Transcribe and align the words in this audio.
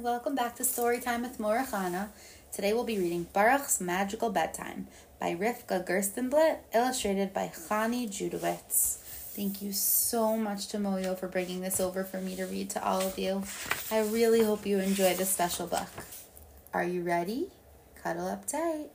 and 0.00 0.02
welcome 0.02 0.34
back 0.34 0.56
to 0.56 0.62
Storytime 0.62 1.20
with 1.20 1.38
Morachana. 1.38 2.08
Today 2.52 2.72
we'll 2.72 2.84
be 2.84 2.98
reading 2.98 3.26
Baruch's 3.34 3.78
Magical 3.78 4.30
Bedtime 4.30 4.86
by 5.20 5.34
Rivke 5.34 5.86
Gerstenblit, 5.86 6.60
illustrated 6.74 7.34
by 7.34 7.52
Chani 7.54 8.08
Judowitz. 8.08 8.96
Thank 9.36 9.60
you 9.60 9.72
so 9.72 10.38
much 10.38 10.68
to 10.68 10.78
Moyo 10.78 11.18
for 11.18 11.28
bringing 11.28 11.60
this 11.60 11.80
over 11.80 12.02
for 12.02 12.18
me 12.18 12.34
to 12.36 12.46
read 12.46 12.70
to 12.70 12.82
all 12.82 13.02
of 13.02 13.18
you. 13.18 13.42
I 13.90 14.00
really 14.00 14.42
hope 14.42 14.64
you 14.64 14.78
enjoy 14.78 15.12
this 15.12 15.28
special 15.28 15.66
book. 15.66 15.90
Are 16.72 16.84
you 16.84 17.02
ready? 17.02 17.48
Cuddle 18.02 18.26
up 18.26 18.46
tight. 18.46 18.88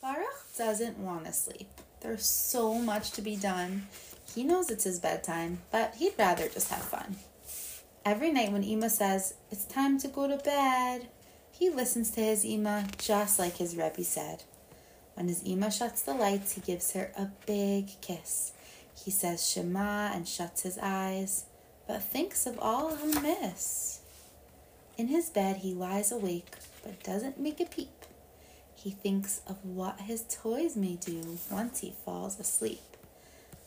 Baruch 0.00 0.56
doesn't 0.56 0.96
want 0.96 1.26
to 1.26 1.34
sleep. 1.34 1.68
There's 2.00 2.24
so 2.24 2.76
much 2.76 3.10
to 3.10 3.20
be 3.20 3.36
done. 3.36 3.88
He 4.34 4.42
knows 4.42 4.70
it's 4.70 4.84
his 4.84 4.98
bedtime, 4.98 5.58
but 5.70 5.96
he'd 5.96 6.14
rather 6.18 6.48
just 6.48 6.70
have 6.70 6.82
fun. 6.82 7.16
Every 8.06 8.30
night 8.30 8.52
when 8.52 8.62
Ima 8.62 8.88
says, 8.88 9.34
It's 9.50 9.64
time 9.64 9.98
to 9.98 10.06
go 10.06 10.28
to 10.28 10.36
bed, 10.36 11.08
he 11.50 11.70
listens 11.70 12.12
to 12.12 12.20
his 12.20 12.44
Ima 12.44 12.86
just 12.98 13.36
like 13.36 13.56
his 13.56 13.74
Rebbe 13.74 14.04
said. 14.04 14.44
When 15.14 15.26
his 15.26 15.42
Ima 15.42 15.72
shuts 15.72 16.02
the 16.02 16.14
lights, 16.14 16.52
he 16.52 16.60
gives 16.60 16.92
her 16.92 17.10
a 17.18 17.30
big 17.46 18.00
kiss. 18.00 18.52
He 19.04 19.10
says 19.10 19.50
Shema 19.50 20.12
and 20.14 20.28
shuts 20.28 20.62
his 20.62 20.78
eyes, 20.80 21.46
but 21.88 22.00
thinks 22.00 22.46
of 22.46 22.60
all 22.60 22.94
he'll 22.94 23.20
miss. 23.20 24.02
In 24.96 25.08
his 25.08 25.28
bed, 25.28 25.56
he 25.56 25.74
lies 25.74 26.12
awake, 26.12 26.54
but 26.84 27.02
doesn't 27.02 27.40
make 27.40 27.58
a 27.58 27.64
peep. 27.64 28.04
He 28.76 28.92
thinks 28.92 29.40
of 29.48 29.56
what 29.64 30.02
his 30.02 30.22
toys 30.30 30.76
may 30.76 30.94
do 30.94 31.38
once 31.50 31.80
he 31.80 31.92
falls 32.04 32.38
asleep. 32.38 32.82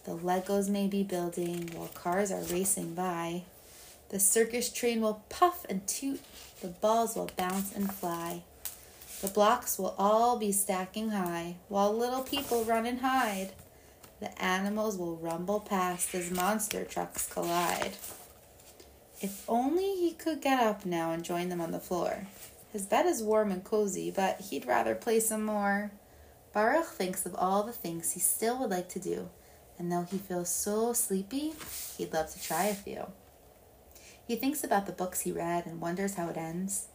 The 0.05 0.15
Legos 0.15 0.69
may 0.69 0.87
be 0.87 1.03
building 1.03 1.71
while 1.75 1.89
cars 1.89 2.31
are 2.31 2.43
racing 2.43 2.95
by. 2.95 3.43
The 4.09 4.19
circus 4.19 4.71
train 4.71 5.01
will 5.01 5.23
puff 5.29 5.65
and 5.69 5.87
toot, 5.87 6.21
the 6.61 6.69
balls 6.69 7.15
will 7.15 7.29
bounce 7.37 7.75
and 7.75 7.93
fly. 7.93 8.41
The 9.21 9.27
blocks 9.27 9.77
will 9.77 9.95
all 9.97 10.37
be 10.37 10.51
stacking 10.51 11.09
high, 11.09 11.57
while 11.67 11.95
little 11.95 12.23
people 12.23 12.63
run 12.63 12.85
and 12.85 13.01
hide. 13.01 13.51
The 14.19 14.41
animals 14.41 14.97
will 14.97 15.15
rumble 15.17 15.59
past 15.59 16.15
as 16.15 16.31
monster 16.31 16.83
trucks 16.83 17.31
collide. 17.31 17.97
If 19.21 19.43
only 19.47 19.95
he 19.95 20.13
could 20.13 20.41
get 20.41 20.59
up 20.59 20.85
now 20.85 21.11
and 21.11 21.23
join 21.23 21.49
them 21.49 21.61
on 21.61 21.71
the 21.71 21.79
floor. 21.79 22.27
His 22.71 22.85
bed 22.85 23.05
is 23.05 23.21
warm 23.21 23.51
and 23.51 23.63
cozy, 23.63 24.09
but 24.09 24.41
he'd 24.41 24.65
rather 24.65 24.95
play 24.95 25.19
some 25.19 25.43
more. 25.43 25.91
Baruch 26.53 26.87
thinks 26.87 27.25
of 27.25 27.35
all 27.35 27.63
the 27.63 27.71
things 27.71 28.13
he 28.13 28.19
still 28.19 28.57
would 28.59 28.71
like 28.71 28.89
to 28.89 28.99
do, 28.99 29.29
and 29.77 29.91
though 29.91 30.07
he 30.09 30.17
feels 30.17 30.49
so 30.49 30.93
sleepy, 30.93 31.53
he'd 31.97 32.13
love 32.13 32.31
to 32.33 32.41
try 32.41 32.65
a 32.65 32.73
few. 32.73 33.05
He 34.29 34.35
thinks 34.35 34.63
about 34.63 34.85
the 34.85 34.91
books 34.91 35.21
he 35.21 35.31
read 35.31 35.65
and 35.65 35.81
wonders 35.81 36.13
how 36.13 36.29
it 36.29 36.37
ends. 36.37 36.85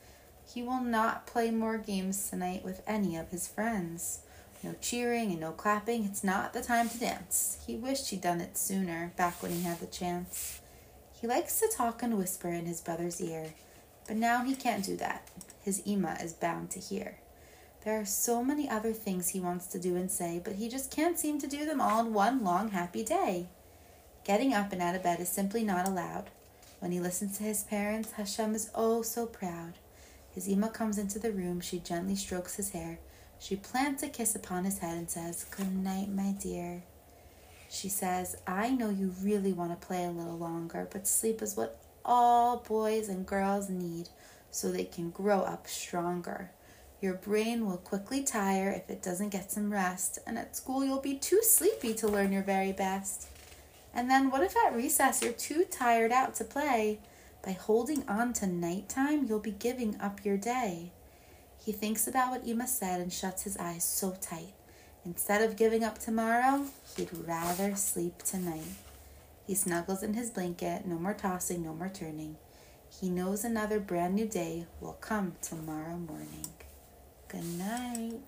He 0.46 0.62
will 0.62 0.80
not 0.80 1.27
play 1.27 1.50
more 1.50 1.78
games 1.78 2.30
tonight 2.30 2.64
with 2.64 2.80
any 2.86 3.16
of 3.16 3.30
his 3.30 3.48
friends. 3.48 4.20
No 4.62 4.77
cheering 4.80 5.32
and 5.32 5.40
no 5.40 5.50
clapping. 5.50 6.05
It's 6.05 6.22
not 6.22 6.52
the 6.52 6.62
time 6.62 6.88
to 6.88 6.96
dance. 6.96 7.58
He 7.66 7.74
wished 7.74 8.10
he'd 8.10 8.20
done 8.20 8.40
it 8.40 8.56
sooner, 8.56 9.10
back 9.16 9.42
when 9.42 9.50
he 9.50 9.62
had 9.62 9.80
the 9.80 9.86
chance. 9.86 10.60
He 11.20 11.27
likes 11.27 11.58
to 11.58 11.68
talk 11.77 12.05
and 12.05 12.16
whisper 12.16 12.50
in 12.50 12.66
his 12.66 12.80
brother's 12.80 13.20
ear, 13.20 13.55
but 14.06 14.14
now 14.14 14.44
he 14.44 14.55
can't 14.55 14.84
do 14.84 14.96
that. 14.98 15.28
His 15.60 15.82
Ima 15.84 16.16
is 16.22 16.34
bound 16.34 16.70
to 16.70 16.78
hear. 16.78 17.16
There 17.84 18.00
are 18.00 18.05
so 18.05 18.44
many 18.44 18.70
other 18.70 18.92
things 18.92 19.30
he 19.30 19.40
wants 19.40 19.66
to 19.66 19.80
do 19.80 19.96
and 19.96 20.08
say, 20.08 20.40
but 20.44 20.55
he 20.55 20.68
just 20.68 20.94
can't 20.94 21.18
seem 21.18 21.40
to 21.40 21.48
do 21.48 21.66
them 21.66 21.80
all 21.80 22.06
in 22.06 22.14
one 22.14 22.44
long 22.44 22.70
happy 22.70 23.02
day. 23.02 23.48
Getting 24.22 24.55
up 24.55 24.72
and 24.72 24.80
out 24.80 24.94
of 24.94 25.02
bed 25.02 25.18
is 25.18 25.28
simply 25.28 25.64
not 25.64 25.88
allowed. 25.88 26.30
When 26.84 26.92
he 26.92 27.00
listens 27.00 27.38
to 27.38 27.44
his 27.44 27.62
parents, 27.62 28.12
Hashem 28.12 28.55
is 28.55 28.70
oh 28.74 29.00
so 29.00 29.24
proud. 29.24 29.78
His 30.33 30.46
Ima 30.46 30.68
comes 30.68 30.98
into 30.98 31.18
the 31.18 31.33
room, 31.33 31.62
she 31.62 31.78
gently 31.78 32.14
strokes 32.14 32.56
his 32.56 32.72
hair. 32.72 32.98
She 33.39 33.56
plants 33.56 34.02
a 34.02 34.08
kiss 34.11 34.34
upon 34.34 34.67
his 34.67 34.80
head 34.80 34.98
and 34.98 35.08
says, 35.08 35.45
Good 35.45 35.74
night, 35.74 36.11
my 36.11 36.33
dear. 36.33 36.83
She 37.70 37.89
says, 37.89 38.36
I 38.46 38.68
know 38.68 38.90
you 38.90 39.14
really 39.22 39.55
want 39.55 39.70
to 39.70 39.86
play 39.86 40.05
a 40.05 40.11
little 40.11 40.36
longer, 40.36 40.86
but 40.92 41.08
sleep 41.08 41.40
is 41.40 41.56
what 41.56 41.80
all 42.05 42.58
boys 42.58 43.08
and 43.08 43.24
girls 43.24 43.70
need 43.70 44.11
so 44.51 44.70
they 44.70 44.84
can 44.84 45.08
grow 45.08 45.40
up 45.40 45.66
stronger. 45.66 46.51
Your 47.01 47.14
brain 47.14 47.64
will 47.64 47.78
quickly 47.78 48.22
tire 48.22 48.68
if 48.68 48.90
it 48.90 49.02
doesn't 49.02 49.30
get 49.30 49.51
some 49.51 49.72
rest, 49.72 50.18
and 50.27 50.39
at 50.39 50.55
school 50.55 50.84
you'll 50.84 51.01
be 51.01 51.14
too 51.14 51.40
sleepy 51.42 51.95
to 51.95 52.08
learn 52.08 52.30
your 52.30 52.42
very 52.42 52.72
best. 52.72 53.28
And 53.94 54.10
then 54.10 54.30
what 54.30 54.42
if 54.42 54.56
at 54.56 54.74
recess 54.74 55.22
you're 55.22 55.32
too 55.32 55.64
tired 55.70 56.10
out 56.10 56.34
to 56.36 56.44
play? 56.44 56.98
By 57.44 57.52
holding 57.52 58.08
on 58.08 58.32
to 58.34 58.46
nighttime, 58.46 59.27
you'll 59.27 59.38
be 59.38 59.52
giving 59.52 60.00
up 60.00 60.24
your 60.24 60.36
day. 60.36 60.90
He 61.64 61.72
thinks 61.72 62.08
about 62.08 62.30
what 62.30 62.46
Ima 62.46 62.66
said 62.66 63.00
and 63.00 63.12
shuts 63.12 63.44
his 63.44 63.56
eyes 63.56 63.84
so 63.84 64.16
tight. 64.20 64.54
Instead 65.04 65.42
of 65.42 65.56
giving 65.56 65.84
up 65.84 65.98
tomorrow, 65.98 66.66
he'd 66.96 67.10
rather 67.12 67.77
sleep 67.77 68.22
tonight. 68.22 68.74
He 69.46 69.54
snuggles 69.54 70.02
in 70.02 70.14
his 70.14 70.30
blanket, 70.30 70.86
no 70.86 70.96
more 70.98 71.14
tossing, 71.14 71.62
no 71.62 71.74
more 71.74 71.90
turning. 71.92 72.36
He 73.00 73.10
knows 73.10 73.44
another 73.44 73.78
brand 73.78 74.14
new 74.14 74.27
day 74.27 74.66
will 74.80 74.94
come 74.94 75.34
tomorrow 75.42 75.96
morning. 75.96 76.46
Good 77.28 77.44
night. 77.58 78.20